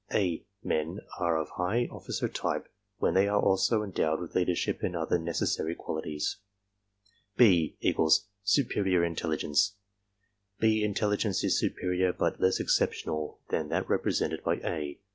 "A" 0.11 0.43
men 0.63 1.01
are 1.19 1.37
of 1.37 1.49
high 1.49 1.87
officer 1.91 2.27
type 2.27 2.67
when 2.97 3.13
they 3.13 3.27
are 3.27 3.39
also 3.39 3.83
endowed 3.83 4.19
with 4.19 4.33
leader' 4.33 4.55
ship 4.55 4.81
and 4.81 4.95
other 4.95 5.19
necessary 5.19 5.75
qualities. 5.75 6.37
B 7.37 7.77
= 8.13 8.43
Superior 8.43 9.03
intelligence. 9.03 9.75
"B" 10.59 10.83
intelligence 10.83 11.43
is 11.43 11.59
superior, 11.59 12.11
but 12.13 12.41
less 12.41 12.59
exceptional 12.59 13.41
than 13.49 13.69
that 13.69 13.87
represented 13.87 14.43
by 14.43 14.55
"A." 14.63 14.97